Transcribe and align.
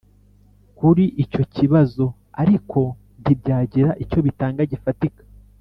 kuri 0.77 1.03
icyo 1.23 1.43
kibazo, 1.55 2.05
ariko 2.41 2.79
ntibyagira 3.21 3.89
icyo 4.03 4.19
bitanga 4.25 4.61
gifatika. 4.73 5.21